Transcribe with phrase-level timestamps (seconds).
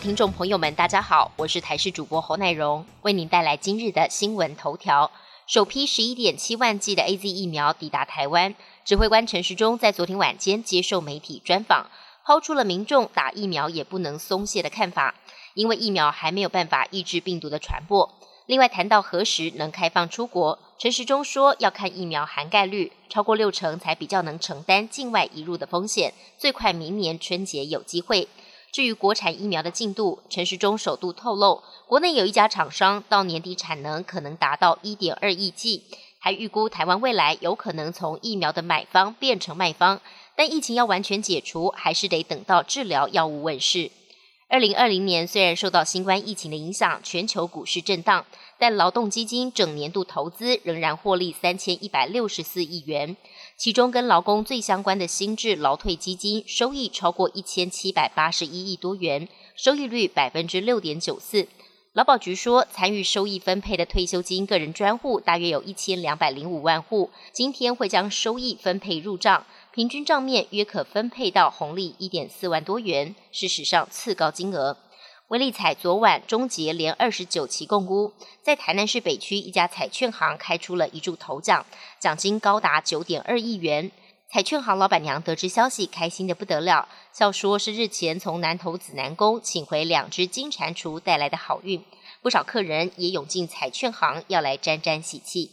[0.00, 5.10] 听众朋友们，大家好，我是台视主播侯乃荣，为您带来今日的新闻头条。
[5.46, 11.90] 首批十一点七万剂的 A Z 疫苗抵达台湾，指挥官陈时中在昨天晚间接受媒体专访，
[12.24, 15.14] 抛出了民众打疫苗也不能松懈的看法，
[15.52, 18.10] 因为疫苗还没有办法抑制病毒的传播。
[18.46, 28.26] 另外谈到何时能开放出国，陈时中说要看疫苗涵盖率，超过六成才比较能承担境外移入的风险，最快明年春节有机会。
[28.72, 35.82] 至于国产疫苗的进度，陈时中首度透露，国内有一家厂商到年底产能可能达到一点二亿剂，
[36.20, 40.00] 还预估台湾未来有可能从疫苗的买方变成卖方，
[40.36, 43.90] 但疫情要完全解除，还是得等到治疗药物问世。
[44.50, 48.26] 二零二零年虽然受到新冠疫情的影响，全球股市震荡，
[48.58, 53.16] 但劳动基金整年度投资仍然获利三千一百六十四亿元，
[53.56, 61.46] 其中跟劳工最相关的新制劳退基金收益超过一千七百八十一亿多元，收益率百分之六点九四。
[61.92, 74.76] 劳保局说，参与收益分配的退休金个人专户大约有一千两百零五万户，今天会将收益分配入账，平均账面约可分配到红利一点四万多元，是史上次高金额。
[75.26, 81.66] 威利彩昨晚终结连二十九期共估，在台南市北区一家彩券行开出了一注头奖，
[81.98, 83.90] 奖金高达九点二亿元。
[84.32, 91.82] 彩券行老板娘得知消息，开心的不得了，笑说是日前从南投紫南宫请回两只金蟾蜍带来的好运。
[92.22, 95.50] 不少客人也涌进彩券行，要来沾沾喜气。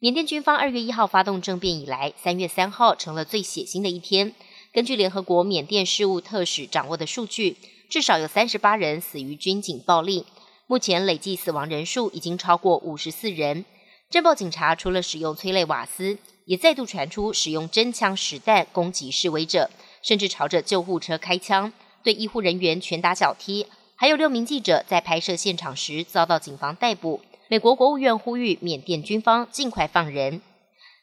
[0.00, 4.34] 缅甸军方二月一号发动政变以来，三月三号成了最血腥的一天。
[4.72, 10.26] 根据联合国缅甸事务特使掌握的数据，至少有三十八人死于军警暴力，
[10.66, 13.64] 目前累计死亡人数已经超过五十四人。
[14.10, 19.70] 镇暴警察除了使用催泪瓦斯，也再度传出使用真枪实弹攻击示威者，
[20.02, 21.72] 甚至朝着救护车开枪，
[22.02, 23.68] 对医护人员拳打脚踢。
[23.94, 27.20] 还有六名记者在拍摄现场时遭到警方逮捕。
[27.46, 30.42] 美国国务院呼吁缅甸军方尽快放人。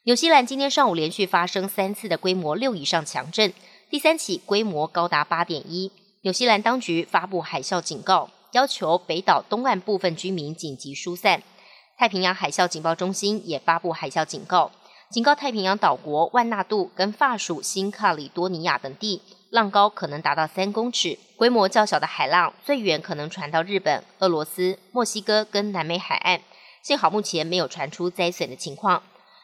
[0.04, 3.54] 纽西兰今天上午连续发生三次的规模六以上强震，
[3.90, 5.94] 第三起规模高达八点一。
[6.24, 11.42] 纽西兰当局发布海啸警告，要求北岛东岸部分居民紧急疏散。
[11.98, 14.70] 太平洋海啸警报中心也发布海啸警告，
[15.10, 19.20] 警告太平洋岛国万纳度跟法属新卡里多尼亚等地，
[19.50, 26.40] 浪高可能达到三公尺，规模较小的海浪最远可能传到日本、俄罗斯、墨西哥跟南美海岸。
[26.84, 29.02] 幸好目前没有传出灾损的情况。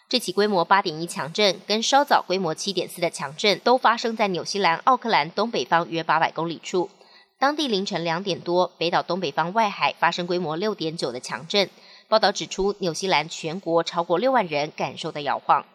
[0.07, 6.91] 这起规模八点一强震跟稍早规模七点四的强震都发生在纽西兰奥克兰东北方约八百公里处。
[7.39, 11.67] 当地凌晨两点多，北岛东北方外海发生规模六点九的强震。
[12.13, 15.65] 报道指出，纽西兰全国超过六万人感受到摇晃。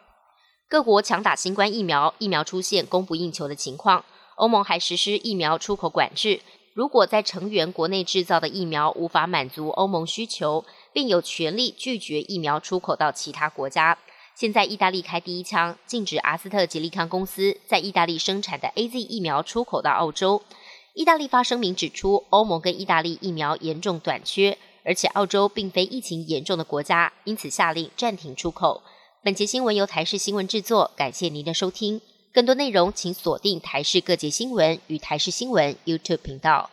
[0.69, 4.05] 各国强打新冠疫苗，疫苗出现供不应求的情况。
[4.37, 6.39] 欧盟还实施疫苗出口管制，
[6.73, 10.63] 如果在成员国内制造的疫苗无法满足欧盟需求，
[10.93, 13.97] 并有权利拒绝疫苗出口到其他国家。
[14.33, 20.41] 现在，意大利开第一枪，禁止阿斯特吉利康公司在意大利生产的 A Z 疫苗出口到澳洲。
[20.93, 24.57] 意大利发声明指出，欧盟跟意大利疫苗严重短缺。
[24.83, 28.81] 而且澳洲并非疫情严重的国家，因此下令暂停出口。
[29.21, 32.01] 本节新闻由台视新闻制作，感谢您的收听。
[32.31, 36.69] 更多内容请锁定台视各界新闻与台视新闻 YouTube 频道。